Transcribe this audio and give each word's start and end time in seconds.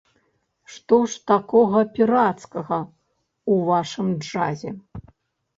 Што 0.75 0.97
ж 1.11 1.19
такога 1.31 1.83
пірацкага 1.97 2.79
ў 2.79 3.53
вашым 3.69 4.07
джазе? 4.21 4.71